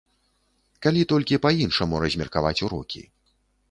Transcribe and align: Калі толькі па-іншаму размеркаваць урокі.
Калі 0.85 1.01
толькі 1.13 1.41
па-іншаму 1.45 2.03
размеркаваць 2.07 2.61
урокі. 2.71 3.09